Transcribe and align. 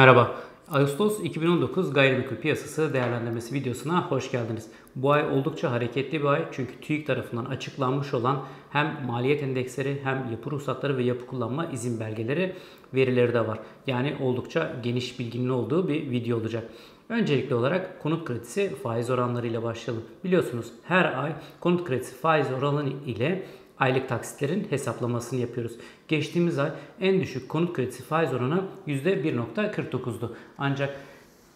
Merhaba. 0.00 0.36
Ağustos 0.70 1.20
2019 1.20 1.92
gayrimenkul 1.92 2.36
piyasası 2.36 2.94
değerlendirmesi 2.94 3.54
videosuna 3.54 4.10
hoş 4.10 4.30
geldiniz. 4.30 4.66
Bu 4.96 5.12
ay 5.12 5.30
oldukça 5.30 5.70
hareketli 5.70 6.20
bir 6.20 6.26
ay 6.26 6.44
çünkü 6.52 6.80
TÜİK 6.80 7.06
tarafından 7.06 7.44
açıklanmış 7.44 8.14
olan 8.14 8.42
hem 8.70 9.06
maliyet 9.06 9.42
endeksleri 9.42 10.00
hem 10.04 10.30
yapı 10.30 10.50
ruhsatları 10.50 10.96
ve 10.96 11.02
yapı 11.02 11.26
kullanma 11.26 11.66
izin 11.66 12.00
belgeleri 12.00 12.56
verileri 12.94 13.34
de 13.34 13.48
var. 13.48 13.58
Yani 13.86 14.16
oldukça 14.20 14.72
geniş 14.82 15.18
bilginin 15.18 15.48
olduğu 15.48 15.88
bir 15.88 16.10
video 16.10 16.38
olacak. 16.38 16.64
Öncelikli 17.08 17.54
olarak 17.54 18.02
konut 18.02 18.24
kredisi 18.24 18.76
faiz 18.82 19.10
oranları 19.10 19.46
ile 19.46 19.62
başlayalım. 19.62 20.04
Biliyorsunuz 20.24 20.72
her 20.84 21.22
ay 21.22 21.32
konut 21.60 21.84
kredisi 21.84 22.14
faiz 22.14 22.46
oranı 22.52 22.88
ile 23.06 23.46
aylık 23.80 24.08
taksitlerin 24.08 24.66
hesaplamasını 24.70 25.40
yapıyoruz. 25.40 25.72
Geçtiğimiz 26.08 26.58
ay 26.58 26.70
en 27.00 27.20
düşük 27.20 27.48
konut 27.48 27.72
kredisi 27.72 28.02
faiz 28.02 28.34
oranı 28.34 28.64
%1.49'du. 28.86 30.36
Ancak 30.58 30.96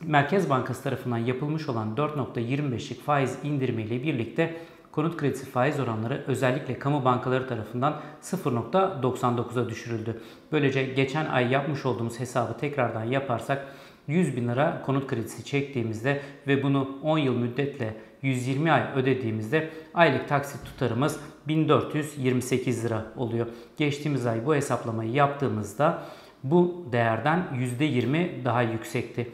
Merkez 0.01 0.51
Bankası 0.51 0.83
tarafından 0.83 1.19
yapılmış 1.19 1.69
olan 1.69 1.95
4.25'lik 1.97 3.03
faiz 3.03 3.39
indirimiyle 3.43 4.03
birlikte 4.03 4.57
konut 4.93 5.17
kredisi 5.17 5.47
faiz 5.47 5.81
oranları 5.81 6.25
özellikle 6.27 6.79
kamu 6.79 7.05
bankaları 7.05 7.49
tarafından 7.49 8.01
0.99'a 8.23 9.69
düşürüldü. 9.69 10.21
Böylece 10.53 10.85
geçen 10.85 11.27
ay 11.27 11.53
yapmış 11.53 11.87
olduğumuz 11.87 12.21
hesabı 12.21 12.59
tekrardan 12.59 13.05
yaparsak 13.05 13.67
100 14.07 14.37
bin 14.37 14.49
lira 14.49 14.83
konut 14.87 15.07
kredisi 15.07 15.45
çektiğimizde 15.45 16.23
ve 16.47 16.63
bunu 16.63 16.99
10 17.03 17.19
yıl 17.19 17.37
müddetle 17.37 17.97
120 18.23 18.73
ay 18.73 18.83
ödediğimizde 18.97 19.71
aylık 19.95 20.29
taksit 20.29 20.65
tutarımız 20.65 21.21
1428 21.49 22.85
lira 22.85 23.07
oluyor. 23.17 23.47
Geçtiğimiz 23.77 24.27
ay 24.27 24.47
bu 24.47 24.55
hesaplamayı 24.55 25.11
yaptığımızda 25.11 26.03
bu 26.45 26.87
değerden 26.93 27.45
%20 27.81 28.45
daha 28.45 28.63
yüksekti. 28.63 29.31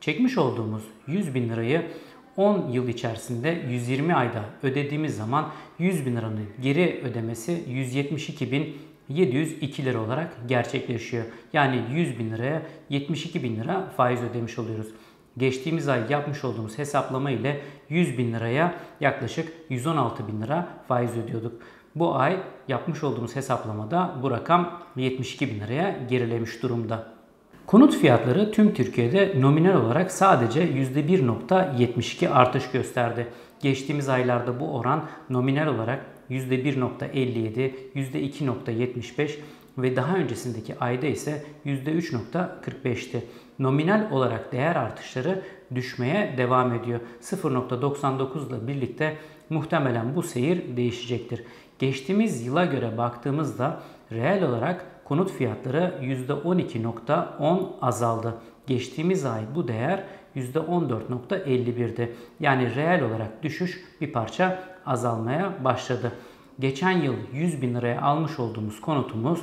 Çekmiş 0.00 0.38
olduğumuz 0.38 0.82
100 1.06 1.34
bin 1.34 1.48
lirayı 1.48 1.86
10 2.36 2.68
yıl 2.70 2.88
içerisinde 2.88 3.62
120 3.70 4.14
ayda 4.14 4.44
ödediğimiz 4.62 5.16
zaman 5.16 5.48
100 5.78 6.06
bin 6.06 6.16
liranın 6.16 6.46
geri 6.62 7.00
ödemesi 7.04 7.64
172 7.68 8.52
bin 8.52 8.76
702 9.08 9.84
lira 9.84 10.00
olarak 10.00 10.36
gerçekleşiyor. 10.48 11.24
Yani 11.52 11.82
100 11.92 12.18
bin 12.18 12.30
liraya 12.30 12.62
72 12.90 13.42
bin 13.42 13.56
lira 13.56 13.92
faiz 13.96 14.20
ödemiş 14.22 14.58
oluyoruz. 14.58 14.88
Geçtiğimiz 15.38 15.88
ay 15.88 16.00
yapmış 16.10 16.44
olduğumuz 16.44 16.78
hesaplama 16.78 17.30
ile 17.30 17.60
100 17.88 18.18
bin 18.18 18.32
liraya 18.32 18.74
yaklaşık 19.00 19.52
116 19.68 20.28
bin 20.28 20.42
lira 20.42 20.68
faiz 20.88 21.16
ödüyorduk. 21.16 21.62
Bu 21.94 22.16
ay 22.16 22.36
yapmış 22.68 23.04
olduğumuz 23.04 23.36
hesaplamada 23.36 24.14
bu 24.22 24.30
rakam 24.30 24.80
72 24.96 25.50
bin 25.50 25.60
liraya 25.60 25.98
gerilemiş 26.08 26.62
durumda. 26.62 27.06
Konut 27.66 27.96
fiyatları 27.96 28.52
tüm 28.52 28.74
Türkiye'de 28.74 29.34
nominal 29.40 29.84
olarak 29.84 30.12
sadece 30.12 30.64
%1.72 30.64 32.28
artış 32.28 32.70
gösterdi. 32.70 33.26
Geçtiğimiz 33.60 34.08
aylarda 34.08 34.60
bu 34.60 34.76
oran 34.76 35.04
nominal 35.30 35.66
olarak 35.66 36.06
%1.57, 36.30 37.72
%2.75 37.94 39.38
ve 39.78 39.96
daha 39.96 40.16
öncesindeki 40.16 40.78
ayda 40.78 41.06
ise 41.06 41.44
%3.45'ti. 41.66 43.24
Nominal 43.58 44.10
olarak 44.10 44.52
değer 44.52 44.76
artışları 44.76 45.42
düşmeye 45.74 46.34
devam 46.38 46.72
ediyor. 46.72 47.00
0.99 47.22 48.48
ile 48.48 48.68
birlikte 48.68 49.16
muhtemelen 49.50 50.16
bu 50.16 50.22
seyir 50.22 50.76
değişecektir. 50.76 51.44
Geçtiğimiz 51.78 52.46
yıla 52.46 52.64
göre 52.64 52.98
baktığımızda 52.98 53.80
reel 54.12 54.42
olarak 54.42 54.86
konut 55.04 55.32
fiyatları 55.32 55.94
%12.10 56.02 57.66
azaldı. 57.82 58.34
Geçtiğimiz 58.66 59.24
ay 59.24 59.42
bu 59.54 59.68
değer 59.68 60.04
%14.51'di. 60.36 62.14
Yani 62.40 62.74
reel 62.74 63.02
olarak 63.02 63.42
düşüş 63.42 63.84
bir 64.00 64.12
parça 64.12 64.62
azalmaya 64.86 65.64
başladı. 65.64 66.12
Geçen 66.60 66.90
yıl 66.90 67.14
100 67.32 67.62
bin 67.62 67.74
liraya 67.74 68.02
almış 68.02 68.38
olduğumuz 68.38 68.80
konutumuz 68.80 69.40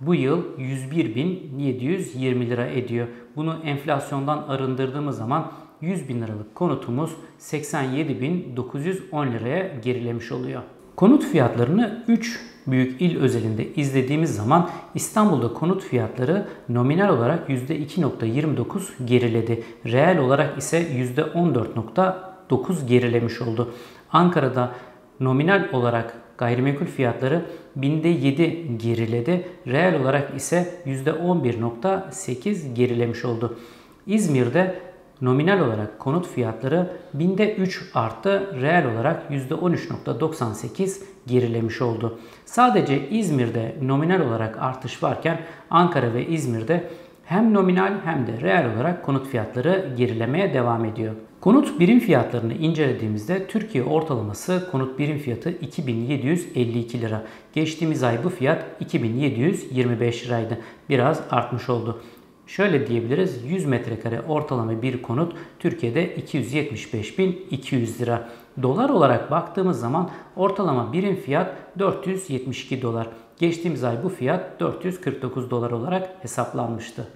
bu 0.00 0.14
yıl 0.14 0.42
101.720 0.58 2.46
lira 2.46 2.66
ediyor. 2.66 3.06
Bunu 3.36 3.56
enflasyondan 3.64 4.38
arındırdığımız 4.48 5.16
zaman 5.16 5.52
100 5.80 6.08
bin 6.08 6.22
liralık 6.22 6.54
konutumuz 6.54 7.10
87.910 7.40 9.32
liraya 9.32 9.74
gerilemiş 9.84 10.32
oluyor. 10.32 10.62
Konut 10.96 11.24
fiyatlarını 11.24 12.04
3 12.08 12.40
büyük 12.66 13.00
il 13.00 13.18
özelinde 13.18 13.74
izlediğimiz 13.74 14.36
zaman 14.36 14.70
İstanbul'da 14.94 15.52
konut 15.52 15.82
fiyatları 15.82 16.46
nominal 16.68 17.08
olarak 17.08 17.48
%2.29 17.48 19.04
geriledi. 19.04 19.64
Reel 19.86 20.18
olarak 20.18 20.58
ise 20.58 20.82
%14.9 21.16 22.86
gerilemiş 22.86 23.42
oldu. 23.42 23.74
Ankara'da 24.12 24.72
nominal 25.20 25.68
olarak 25.72 26.25
gayrimenkul 26.38 26.86
fiyatları 26.86 27.44
binde 27.76 28.08
7 28.08 28.78
geriledi. 28.78 29.48
Reel 29.66 30.00
olarak 30.00 30.36
ise 30.36 30.74
%11.8 30.86 32.74
gerilemiş 32.74 33.24
oldu. 33.24 33.58
İzmir'de 34.06 34.74
nominal 35.20 35.60
olarak 35.60 35.98
konut 35.98 36.28
fiyatları 36.28 36.90
binde 37.14 37.54
3 37.54 37.90
arttı. 37.94 38.60
Reel 38.62 38.86
olarak 38.86 39.30
%13.98 39.30 41.02
gerilemiş 41.26 41.82
oldu. 41.82 42.18
Sadece 42.44 43.08
İzmir'de 43.08 43.76
nominal 43.82 44.20
olarak 44.20 44.62
artış 44.62 45.02
varken 45.02 45.40
Ankara 45.70 46.14
ve 46.14 46.26
İzmir'de 46.26 46.90
hem 47.26 47.54
nominal 47.54 47.92
hem 48.04 48.26
de 48.26 48.40
reel 48.40 48.74
olarak 48.74 49.04
konut 49.04 49.28
fiyatları 49.28 49.94
gerilemeye 49.96 50.54
devam 50.54 50.84
ediyor. 50.84 51.14
Konut 51.40 51.80
birim 51.80 52.00
fiyatlarını 52.00 52.54
incelediğimizde 52.54 53.46
Türkiye 53.46 53.84
ortalaması 53.84 54.68
konut 54.72 54.98
birim 54.98 55.18
fiyatı 55.18 55.50
2752 55.50 57.00
lira. 57.00 57.24
Geçtiğimiz 57.52 58.02
ay 58.02 58.24
bu 58.24 58.28
fiyat 58.28 58.64
2725 58.80 60.26
liraydı. 60.26 60.58
Biraz 60.88 61.22
artmış 61.30 61.68
oldu. 61.68 62.02
Şöyle 62.46 62.86
diyebiliriz 62.86 63.44
100 63.44 63.64
metrekare 63.64 64.20
ortalama 64.20 64.82
bir 64.82 65.02
konut 65.02 65.36
Türkiye'de 65.58 66.16
275.200 66.16 68.00
lira. 68.00 68.28
Dolar 68.62 68.88
olarak 68.88 69.30
baktığımız 69.30 69.80
zaman 69.80 70.10
ortalama 70.36 70.92
birim 70.92 71.16
fiyat 71.16 71.56
472 71.78 72.82
dolar. 72.82 73.08
Geçtiğimiz 73.38 73.84
ay 73.84 74.04
bu 74.04 74.08
fiyat 74.08 74.60
449 74.60 75.50
dolar 75.50 75.70
olarak 75.70 76.10
hesaplanmıştı. 76.20 77.08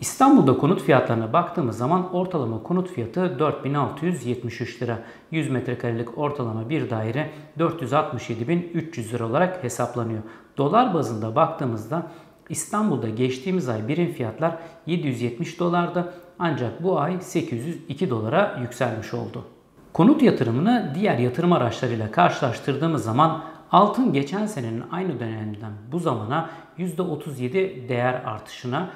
İstanbul'da 0.00 0.58
konut 0.58 0.82
fiyatlarına 0.82 1.32
baktığımız 1.32 1.78
zaman 1.78 2.14
ortalama 2.14 2.62
konut 2.62 2.90
fiyatı 2.90 3.38
4673 3.38 4.82
lira. 4.82 4.98
100 5.30 5.50
metrekarelik 5.50 6.18
ortalama 6.18 6.70
bir 6.70 6.90
daire 6.90 7.30
467.300 7.58 9.12
lira 9.12 9.26
olarak 9.26 9.64
hesaplanıyor. 9.64 10.22
Dolar 10.56 10.94
bazında 10.94 11.36
baktığımızda 11.36 12.06
İstanbul'da 12.48 13.08
geçtiğimiz 13.08 13.68
ay 13.68 13.88
birim 13.88 14.12
fiyatlar 14.12 14.58
770 14.86 15.60
dolardı 15.60 16.12
ancak 16.38 16.82
bu 16.82 17.00
ay 17.00 17.20
802 17.20 18.10
dolara 18.10 18.58
yükselmiş 18.60 19.14
oldu. 19.14 19.44
Konut 19.92 20.22
yatırımını 20.22 20.92
diğer 20.94 21.18
yatırım 21.18 21.52
araçlarıyla 21.52 22.10
karşılaştırdığımız 22.10 23.04
zaman 23.04 23.44
altın 23.72 24.12
geçen 24.12 24.46
senenin 24.46 24.84
aynı 24.90 25.20
döneminden 25.20 25.72
bu 25.92 25.98
zamana 25.98 26.50
%37 26.78 27.88
değer 27.88 28.14
artışına 28.14 28.90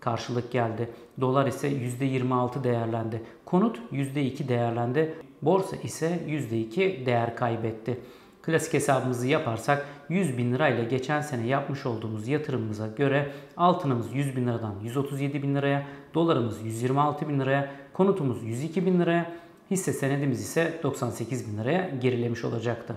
karşılık 0.00 0.52
geldi. 0.52 0.90
Dolar 1.20 1.46
ise 1.46 1.68
%26 1.68 2.64
değerlendi. 2.64 3.22
Konut 3.44 3.78
%2 3.92 4.48
değerlendi. 4.48 5.14
Borsa 5.42 5.76
ise 5.76 6.20
%2 6.28 7.06
değer 7.06 7.36
kaybetti. 7.36 8.00
Klasik 8.42 8.74
hesabımızı 8.74 9.26
yaparsak 9.26 9.86
100 10.08 10.38
bin 10.38 10.52
lirayla 10.52 10.84
geçen 10.84 11.20
sene 11.20 11.46
yapmış 11.46 11.86
olduğumuz 11.86 12.28
yatırımımıza 12.28 12.86
göre 12.86 13.30
altınımız 13.56 14.14
100 14.14 14.36
bin 14.36 14.46
liradan 14.46 14.74
137 14.82 15.42
bin 15.42 15.54
liraya, 15.54 15.86
dolarımız 16.14 16.62
126 16.62 17.28
bin 17.28 17.40
liraya, 17.40 17.70
konutumuz 17.92 18.42
102 18.42 18.86
bin 18.86 19.00
liraya, 19.00 19.32
hisse 19.70 19.92
senedimiz 19.92 20.40
ise 20.40 20.80
98 20.82 21.52
bin 21.52 21.58
liraya 21.58 21.88
gerilemiş 21.88 22.44
olacaktı. 22.44 22.96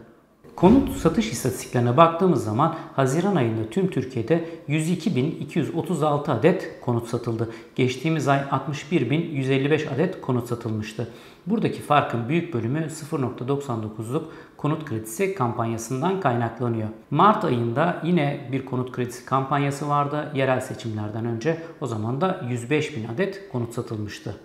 Konut 0.58 0.98
satış 0.98 1.32
istatistiklerine 1.32 1.98
baktığımız 1.98 2.44
zaman 2.44 2.76
Haziran 2.96 3.36
ayında 3.36 3.70
tüm 3.70 3.90
Türkiye'de 3.90 4.50
102.236 4.70 6.32
adet 6.32 6.82
konut 6.82 7.08
satıldı. 7.08 7.50
Geçtiğimiz 7.76 8.28
ay 8.28 8.40
61.155 8.40 9.96
adet 9.96 10.22
konut 10.22 10.48
satılmıştı. 10.48 11.08
Buradaki 11.48 11.82
farkın 11.82 12.30
büyük 12.30 12.54
bölümü 12.54 12.80
0.99'luk 12.80 14.22
konut 14.58 14.86
kredisi 14.86 15.36
kampanyasından 15.36 16.20
kaynaklanıyor. 16.20 16.90
Mart 17.12 17.46
ayında 17.46 18.02
yine 18.04 18.50
bir 18.52 18.66
konut 18.66 18.92
kredisi 18.92 19.26
kampanyası 19.26 19.90
vardı 19.90 20.32
yerel 20.36 20.60
seçimlerden 20.60 21.26
önce. 21.26 21.58
O 21.82 21.88
zaman 21.88 22.22
da 22.22 22.42
105.000 22.50 23.14
adet 23.14 23.52
konut 23.52 23.74
satılmıştı. 23.74 24.36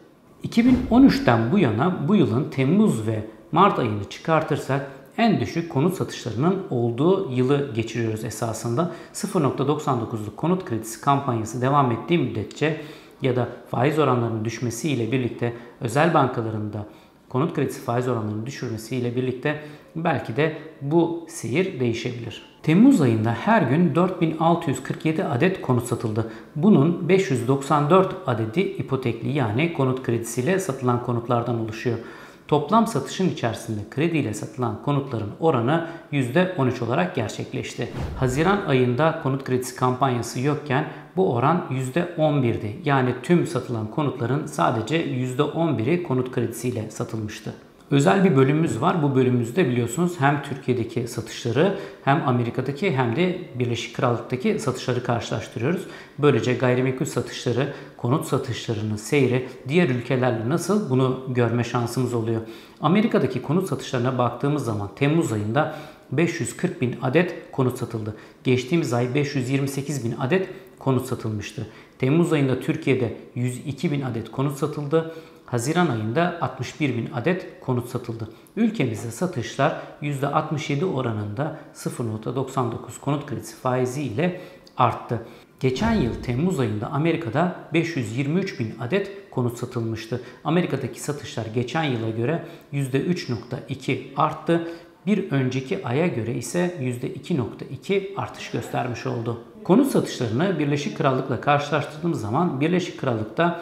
2013'ten 0.44 1.52
bu 1.52 1.58
yana 1.58 2.08
bu 2.08 2.16
yılın 2.16 2.50
Temmuz 2.50 3.06
ve 3.06 3.24
Mart 3.52 3.78
ayını 3.78 4.04
çıkartırsak 4.04 5.01
en 5.18 5.40
düşük 5.40 5.72
konut 5.72 5.94
satışlarının 5.94 6.62
olduğu 6.70 7.32
yılı 7.32 7.74
geçiriyoruz 7.74 8.24
esasında. 8.24 8.90
0.99'luk 9.14 10.36
konut 10.36 10.64
kredisi 10.64 11.00
kampanyası 11.00 11.60
devam 11.60 11.92
ettiği 11.92 12.18
müddetçe 12.18 12.80
ya 13.22 13.36
da 13.36 13.48
faiz 13.70 13.98
oranlarının 13.98 14.44
düşmesiyle 14.44 15.12
birlikte 15.12 15.52
özel 15.80 16.14
bankalarında 16.14 16.86
konut 17.28 17.54
kredisi 17.54 17.80
faiz 17.80 18.08
oranlarının 18.08 18.46
düşürmesiyle 18.46 19.16
birlikte 19.16 19.60
belki 19.96 20.36
de 20.36 20.58
bu 20.80 21.26
seyir 21.28 21.80
değişebilir. 21.80 22.42
Temmuz 22.62 23.00
ayında 23.00 23.32
her 23.32 23.62
gün 23.62 23.94
4647 23.94 25.24
adet 25.24 25.62
konut 25.62 25.86
satıldı. 25.86 26.30
Bunun 26.56 27.08
594 27.08 28.16
adedi 28.26 28.60
ipotekli 28.60 29.32
yani 29.32 29.72
konut 29.72 30.02
kredisiyle 30.02 30.58
satılan 30.58 31.02
konutlardan 31.02 31.60
oluşuyor. 31.60 31.98
Toplam 32.48 32.86
satışın 32.86 33.30
içerisinde 33.30 33.80
krediyle 33.90 34.34
satılan 34.34 34.82
konutların 34.82 35.30
oranı 35.40 35.86
%13 36.12 36.84
olarak 36.84 37.14
gerçekleşti. 37.14 37.88
Haziran 38.18 38.60
ayında 38.66 39.20
konut 39.22 39.44
kredisi 39.44 39.76
kampanyası 39.76 40.40
yokken 40.40 40.88
bu 41.16 41.34
oran 41.34 41.64
%11'di. 41.70 42.76
Yani 42.84 43.14
tüm 43.22 43.46
satılan 43.46 43.86
konutların 43.86 44.46
sadece 44.46 45.06
%11'i 45.06 46.02
konut 46.02 46.32
kredisiyle 46.32 46.90
satılmıştı. 46.90 47.54
Özel 47.92 48.24
bir 48.24 48.36
bölümümüz 48.36 48.80
var. 48.80 49.02
Bu 49.02 49.14
bölümümüzde 49.14 49.68
biliyorsunuz 49.68 50.12
hem 50.18 50.42
Türkiye'deki 50.42 51.08
satışları 51.08 51.78
hem 52.04 52.28
Amerika'daki 52.28 52.96
hem 52.96 53.16
de 53.16 53.38
Birleşik 53.54 53.96
Krallık'taki 53.96 54.58
satışları 54.58 55.04
karşılaştırıyoruz. 55.04 55.82
Böylece 56.18 56.54
gayrimenkul 56.54 57.04
satışları, 57.04 57.72
konut 57.96 58.26
satışlarının 58.26 58.96
seyri 58.96 59.48
diğer 59.68 59.88
ülkelerle 59.88 60.48
nasıl 60.48 60.90
bunu 60.90 61.24
görme 61.28 61.64
şansımız 61.64 62.14
oluyor. 62.14 62.40
Amerika'daki 62.80 63.42
konut 63.42 63.68
satışlarına 63.68 64.18
baktığımız 64.18 64.64
zaman 64.64 64.90
Temmuz 64.96 65.32
ayında 65.32 65.76
540 66.12 66.80
bin 66.80 66.96
adet 67.02 67.52
konut 67.52 67.78
satıldı. 67.78 68.16
Geçtiğimiz 68.44 68.92
ay 68.92 69.14
528 69.14 70.04
bin 70.04 70.14
adet 70.20 70.48
konut 70.78 71.06
satılmıştı. 71.06 71.66
Temmuz 71.98 72.32
ayında 72.32 72.60
Türkiye'de 72.60 73.16
102 73.34 73.92
bin 73.92 74.02
adet 74.02 74.30
konut 74.30 74.58
satıldı. 74.58 75.14
Haziran 75.52 75.88
ayında 75.88 76.38
61 76.40 76.96
bin 76.96 77.08
adet 77.14 77.60
konut 77.60 77.88
satıldı. 77.88 78.28
Ülkemizde 78.56 79.10
satışlar 79.10 79.80
%67 80.02 80.84
oranında 80.84 81.58
0.99 81.74 83.00
konut 83.00 83.26
kredisi 83.26 83.56
faizi 83.56 84.02
ile 84.02 84.40
arttı. 84.76 85.26
Geçen 85.60 85.92
yıl 85.92 86.14
Temmuz 86.22 86.60
ayında 86.60 86.86
Amerika'da 86.86 87.56
523 87.72 88.60
bin 88.60 88.74
adet 88.80 89.30
konut 89.30 89.58
satılmıştı. 89.58 90.20
Amerika'daki 90.44 91.00
satışlar 91.00 91.46
geçen 91.46 91.84
yıla 91.84 92.10
göre 92.10 92.44
%3.2 92.72 94.14
arttı. 94.16 94.68
Bir 95.06 95.30
önceki 95.30 95.86
aya 95.86 96.06
göre 96.06 96.34
ise 96.34 96.74
%2.2 96.80 98.16
artış 98.16 98.50
göstermiş 98.50 99.06
oldu. 99.06 99.40
Konut 99.64 99.86
satışlarını 99.86 100.58
Birleşik 100.58 100.98
Krallık'la 100.98 101.40
karşılaştırdığımız 101.40 102.20
zaman 102.20 102.60
Birleşik 102.60 103.00
Krallık'ta 103.00 103.60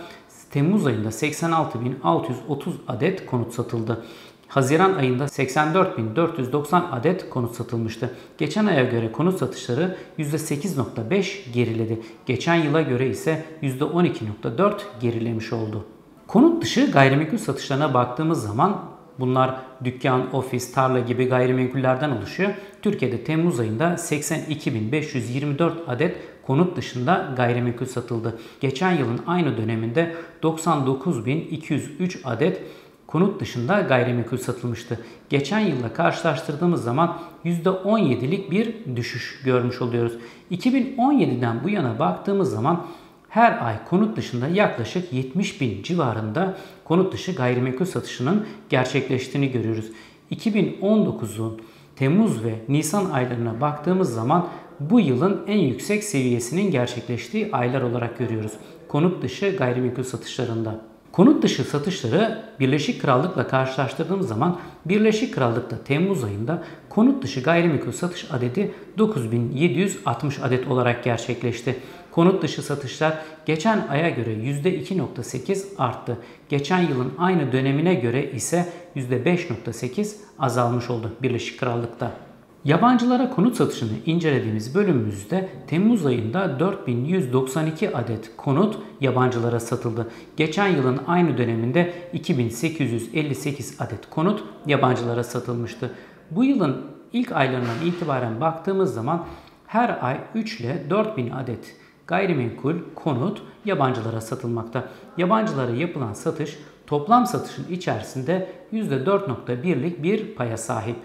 Temmuz 0.51 0.87
ayında 0.87 1.09
86.630 1.09 2.73
adet 2.89 3.27
konut 3.27 3.55
satıldı. 3.55 4.05
Haziran 4.49 4.95
ayında 4.95 5.25
84.490 5.25 6.91
adet 6.91 7.31
konut 7.31 7.55
satılmıştı. 7.55 8.15
Geçen 8.39 8.67
aya 8.67 8.85
göre 8.85 9.13
konut 9.13 9.39
satışları 9.39 9.97
%8.5 10.19 11.53
geriledi. 11.53 12.01
Geçen 12.27 12.55
yıla 12.55 12.83
göre 12.83 13.09
ise 13.09 13.45
%12.4 13.63 14.73
gerilemiş 15.01 15.53
oldu. 15.53 15.85
Konut 16.27 16.63
dışı 16.63 16.91
gayrimenkul 16.91 17.39
satışlarına 17.39 17.95
baktığımız 17.95 18.43
zaman 18.43 18.85
bunlar 19.21 19.61
dükkan, 19.85 20.35
ofis, 20.35 20.73
tarla 20.73 21.01
gibi 21.01 21.25
gayrimenkullerden 21.25 22.11
oluşuyor. 22.11 22.51
Türkiye'de 22.83 23.25
Temmuz 23.25 23.61
ayında 23.61 23.85
82.524 23.85 25.73
adet 25.87 26.17
konut 26.47 26.77
dışında 26.77 27.35
gayrimenkul 27.37 27.87
satıldı. 27.87 28.39
Geçen 28.61 28.93
yılın 28.93 29.21
aynı 29.27 29.57
döneminde 29.57 30.15
99.203 30.43 32.25
adet 32.25 32.63
konut 33.07 33.41
dışında 33.41 33.81
gayrimenkul 33.81 34.37
satılmıştı. 34.37 35.01
Geçen 35.29 35.61
yılla 35.61 35.93
karşılaştırdığımız 35.93 36.85
zaman 36.85 37.19
%17'lik 37.45 38.51
bir 38.51 38.75
düşüş 38.97 39.43
görmüş 39.45 39.83
oluyoruz. 39.83 40.13
2017'den 40.51 41.65
bu 41.65 41.69
yana 41.69 41.99
baktığımız 41.99 42.51
zaman 42.51 42.87
her 43.29 43.67
ay 43.67 43.85
konut 43.89 44.17
dışında 44.17 44.49
yaklaşık 44.49 45.13
70 45.13 45.61
bin 45.61 45.83
civarında 45.83 46.57
konut 46.85 47.13
dışı 47.13 47.33
gayrimenkul 47.33 47.85
satışının 47.85 48.47
gerçekleştiğini 48.69 49.53
görüyoruz. 49.53 49.87
2019'un 50.33 51.61
Temmuz 51.97 52.45
ve 52.45 52.55
Nisan 52.69 53.11
aylarına 53.11 53.61
baktığımız 53.61 54.15
zaman 54.15 54.49
bu 54.81 55.01
yılın 55.01 55.41
en 55.47 55.59
yüksek 55.59 56.05
seviyesinin 56.05 56.71
gerçekleştiği 56.71 57.49
aylar 57.53 57.83
olarak 57.83 58.19
görüyoruz. 58.19 58.53
Konut 58.89 59.23
dışı 59.23 59.57
gayrimenkul 59.57 60.03
satışlarında. 60.03 60.81
Konut 61.13 61.43
dışı 61.43 61.65
satışları 61.65 62.45
Birleşik 62.61 63.03
Krallık'la 63.03 63.49
karşılaştırdığımız 63.49 64.29
zaman 64.29 64.59
Birleşik 64.85 65.35
Krallık'ta 65.35 65.85
Temmuz 65.85 66.25
ayında 66.25 66.63
konut 66.89 67.23
dışı 67.23 67.41
gayrimenkul 67.43 67.93
satış 67.93 68.31
adedi 68.31 68.73
9760 68.99 70.39
adet 70.43 70.69
olarak 70.69 71.05
gerçekleşti. 71.05 71.77
Konut 72.11 72.43
dışı 72.43 72.63
satışlar 72.63 73.19
geçen 73.47 73.87
aya 73.89 74.11
göre 74.11 74.35
%2.8 74.35 75.65
arttı. 75.79 76.19
Geçen 76.49 76.79
yılın 76.79 77.13
aynı 77.19 77.53
dönemine 77.53 77.95
göre 77.95 78.31
ise 78.31 78.69
%5.8 78.97 80.17
azalmış 80.39 80.91
oldu 80.91 81.13
Birleşik 81.23 81.61
Krallık'ta. 81.61 82.30
Yabancılara 82.65 83.31
konut 83.31 83.57
satışını 83.57 83.93
incelediğimiz 84.07 84.75
bölümümüzde 84.75 85.49
Temmuz 85.67 86.07
ayında 86.07 86.61
4192 86.61 87.97
adet 87.97 88.37
konut 88.37 88.79
yabancılara 89.01 89.61
satıldı. 89.61 90.11
Geçen 90.37 90.69
yılın 90.69 91.01
aynı 91.07 91.39
döneminde 91.39 91.93
2858 92.13 93.77
adet 93.81 94.11
konut 94.11 94.45
yabancılara 94.67 95.25
satılmıştı. 95.25 95.95
Bu 96.31 96.45
yılın 96.45 96.87
ilk 97.13 97.33
aylarından 97.33 97.87
itibaren 97.87 98.41
baktığımız 98.41 98.95
zaman 98.95 99.27
her 99.67 99.99
ay 100.05 100.21
3 100.35 100.61
ile 100.61 100.91
4000 100.91 101.31
adet 101.31 101.77
gayrimenkul 102.07 102.75
konut 102.95 103.43
yabancılara 103.65 104.21
satılmakta. 104.21 104.89
Yabancılara 105.17 105.71
yapılan 105.71 106.13
satış 106.13 106.59
toplam 106.87 107.27
satışın 107.27 107.67
içerisinde 107.71 108.53
%4.1'lik 108.73 110.03
bir 110.03 110.35
paya 110.35 110.57
sahip. 110.57 110.97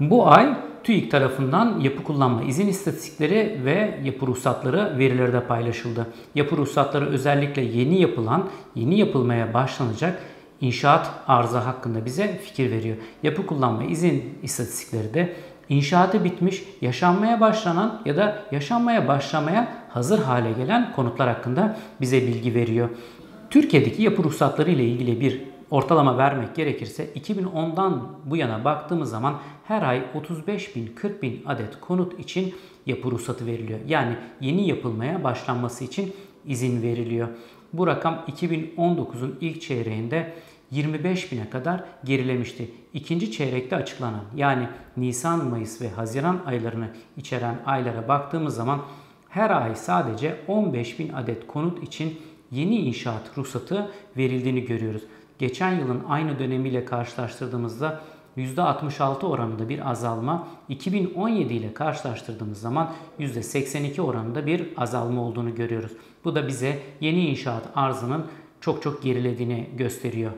Bu 0.00 0.28
ay 0.28 0.56
TÜİK 0.84 1.10
tarafından 1.10 1.80
yapı 1.80 2.02
kullanma 2.02 2.42
izin 2.42 2.68
istatistikleri 2.68 3.60
ve 3.64 3.98
yapı 4.04 4.26
ruhsatları 4.26 4.98
verileri 4.98 5.32
de 5.32 5.46
paylaşıldı. 5.46 6.06
Yapı 6.34 6.56
ruhsatları 6.56 7.06
özellikle 7.06 7.62
yeni 7.62 8.00
yapılan, 8.00 8.48
yeni 8.74 8.98
yapılmaya 8.98 9.54
başlanacak 9.54 10.22
inşaat 10.60 11.10
arıza 11.28 11.66
hakkında 11.66 12.04
bize 12.04 12.38
fikir 12.44 12.70
veriyor. 12.70 12.96
Yapı 13.22 13.46
kullanma 13.46 13.84
izin 13.84 14.38
istatistikleri 14.42 15.14
de 15.14 15.32
inşaatı 15.68 16.24
bitmiş, 16.24 16.64
yaşanmaya 16.80 17.40
başlanan 17.40 18.02
ya 18.04 18.16
da 18.16 18.42
yaşanmaya 18.52 19.08
başlamaya 19.08 19.68
hazır 19.88 20.18
hale 20.18 20.52
gelen 20.52 20.92
konutlar 20.92 21.28
hakkında 21.28 21.76
bize 22.00 22.22
bilgi 22.22 22.54
veriyor. 22.54 22.88
Türkiye'deki 23.50 24.02
yapı 24.02 24.24
ruhsatları 24.24 24.70
ile 24.70 24.84
ilgili 24.84 25.20
bir 25.20 25.51
ortalama 25.72 26.18
vermek 26.18 26.56
gerekirse 26.56 27.06
2010'dan 27.14 28.08
bu 28.24 28.36
yana 28.36 28.64
baktığımız 28.64 29.10
zaman 29.10 29.38
her 29.64 29.82
ay 29.82 30.04
35 30.14 30.76
bin 30.76 30.86
40 30.86 31.22
bin 31.22 31.42
adet 31.46 31.80
konut 31.80 32.20
için 32.20 32.54
yapı 32.86 33.10
ruhsatı 33.10 33.46
veriliyor. 33.46 33.78
Yani 33.88 34.16
yeni 34.40 34.68
yapılmaya 34.68 35.24
başlanması 35.24 35.84
için 35.84 36.12
izin 36.46 36.82
veriliyor. 36.82 37.28
Bu 37.72 37.86
rakam 37.86 38.24
2019'un 38.28 39.38
ilk 39.40 39.62
çeyreğinde 39.62 40.32
25 40.70 41.32
bine 41.32 41.50
kadar 41.50 41.84
gerilemişti. 42.04 42.70
İkinci 42.94 43.32
çeyrekte 43.32 43.76
açıklanan 43.76 44.24
yani 44.36 44.68
Nisan, 44.96 45.44
Mayıs 45.44 45.80
ve 45.82 45.88
Haziran 45.88 46.40
aylarını 46.46 46.88
içeren 47.16 47.58
aylara 47.66 48.08
baktığımız 48.08 48.54
zaman 48.54 48.80
her 49.28 49.50
ay 49.50 49.76
sadece 49.76 50.36
15 50.48 50.98
bin 50.98 51.12
adet 51.12 51.46
konut 51.46 51.82
için 51.82 52.18
yeni 52.50 52.76
inşaat 52.76 53.38
ruhsatı 53.38 53.90
verildiğini 54.16 54.64
görüyoruz 54.64 55.02
geçen 55.42 55.78
yılın 55.78 56.02
aynı 56.08 56.38
dönemiyle 56.38 56.84
karşılaştırdığımızda 56.84 58.00
%66 58.36 59.26
oranında 59.26 59.68
bir 59.68 59.90
azalma, 59.90 60.48
2017 60.68 61.54
ile 61.54 61.74
karşılaştırdığımız 61.74 62.60
zaman 62.60 62.92
%82 63.20 64.00
oranında 64.00 64.46
bir 64.46 64.68
azalma 64.76 65.22
olduğunu 65.22 65.54
görüyoruz. 65.54 65.92
Bu 66.24 66.34
da 66.34 66.48
bize 66.48 66.78
yeni 67.00 67.28
inşaat 67.28 67.62
arzının 67.74 68.26
çok 68.60 68.82
çok 68.82 69.02
gerilediğini 69.02 69.70
gösteriyor. 69.76 70.32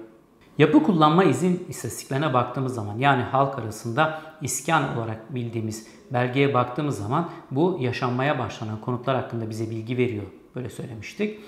Yapı 0.58 0.82
kullanma 0.82 1.24
izin 1.24 1.66
istatistiklerine 1.68 2.34
baktığımız 2.34 2.74
zaman 2.74 2.98
yani 2.98 3.22
halk 3.22 3.58
arasında 3.58 4.22
iskan 4.42 4.96
olarak 4.96 5.34
bildiğimiz 5.34 5.86
belgeye 6.12 6.54
baktığımız 6.54 6.98
zaman 6.98 7.30
bu 7.50 7.78
yaşanmaya 7.80 8.38
başlanan 8.38 8.80
konutlar 8.80 9.16
hakkında 9.16 9.50
bize 9.50 9.70
bilgi 9.70 9.96
veriyor. 9.98 10.26
Böyle 10.54 10.70
söylemiştik. 10.70 11.40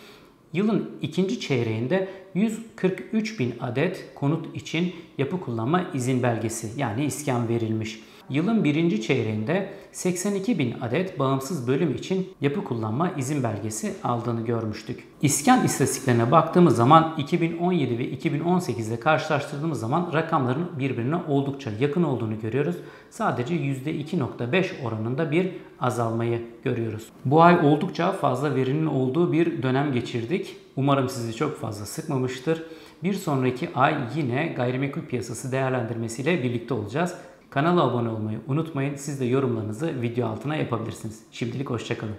Yılın 0.52 0.90
ikinci 1.02 1.40
çeyreğinde 1.40 2.08
143 2.36 3.40
bin 3.40 3.54
adet 3.60 4.14
konut 4.14 4.56
için 4.56 4.94
yapı 5.18 5.40
kullanma 5.40 5.84
izin 5.94 6.22
belgesi 6.22 6.80
yani 6.80 7.04
iskan 7.04 7.48
verilmiş. 7.48 8.00
Yılın 8.30 8.64
birinci 8.64 9.02
çeyreğinde 9.02 9.70
82 9.92 10.58
bin 10.58 10.74
adet 10.80 11.18
bağımsız 11.18 11.68
bölüm 11.68 11.94
için 11.94 12.28
yapı 12.40 12.64
kullanma 12.64 13.10
izin 13.10 13.42
belgesi 13.42 13.94
aldığını 14.04 14.40
görmüştük. 14.40 15.04
İskan 15.22 15.64
istatistiklerine 15.64 16.30
baktığımız 16.30 16.76
zaman 16.76 17.14
2017 17.18 17.98
ve 17.98 18.04
2018'de 18.04 19.00
karşılaştırdığımız 19.00 19.80
zaman 19.80 20.10
rakamların 20.12 20.68
birbirine 20.78 21.16
oldukça 21.28 21.70
yakın 21.80 22.02
olduğunu 22.02 22.40
görüyoruz. 22.40 22.76
Sadece 23.10 23.54
%2.5 23.54 24.82
oranında 24.84 25.30
bir 25.30 25.50
azalmayı 25.80 26.42
görüyoruz. 26.64 27.06
Bu 27.24 27.42
ay 27.42 27.58
oldukça 27.66 28.12
fazla 28.12 28.54
verinin 28.54 28.86
olduğu 28.86 29.32
bir 29.32 29.62
dönem 29.62 29.92
geçirdik. 29.92 30.56
Umarım 30.76 31.08
sizi 31.08 31.36
çok 31.36 31.60
fazla 31.60 31.86
sıkmamıştır. 31.86 32.62
Bir 33.02 33.14
sonraki 33.14 33.74
ay 33.74 33.96
yine 34.16 34.46
gayrimenkul 34.56 35.00
piyasası 35.02 35.52
değerlendirmesiyle 35.52 36.42
birlikte 36.42 36.74
olacağız. 36.74 37.14
Kanala 37.50 37.82
abone 37.82 38.08
olmayı 38.08 38.40
unutmayın. 38.48 38.94
Siz 38.94 39.20
de 39.20 39.24
yorumlarınızı 39.24 40.02
video 40.02 40.28
altına 40.28 40.56
yapabilirsiniz. 40.56 41.22
Şimdilik 41.32 41.70
hoşçakalın. 41.70 42.16